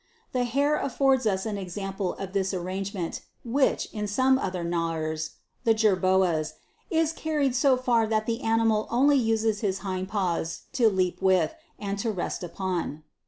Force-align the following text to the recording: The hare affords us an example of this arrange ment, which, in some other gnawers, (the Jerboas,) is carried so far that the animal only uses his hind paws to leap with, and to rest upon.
The 0.31 0.45
hare 0.45 0.77
affords 0.77 1.27
us 1.27 1.45
an 1.45 1.59
example 1.59 2.13
of 2.13 2.33
this 2.33 2.55
arrange 2.55 2.91
ment, 2.95 3.21
which, 3.45 3.87
in 3.93 4.07
some 4.07 4.39
other 4.39 4.63
gnawers, 4.63 5.33
(the 5.63 5.75
Jerboas,) 5.75 6.53
is 6.89 7.13
carried 7.13 7.53
so 7.53 7.77
far 7.77 8.07
that 8.07 8.25
the 8.25 8.41
animal 8.41 8.87
only 8.89 9.17
uses 9.17 9.59
his 9.59 9.77
hind 9.85 10.07
paws 10.09 10.61
to 10.73 10.89
leap 10.89 11.21
with, 11.21 11.53
and 11.77 11.99
to 11.99 12.09
rest 12.11 12.43
upon. 12.43 13.03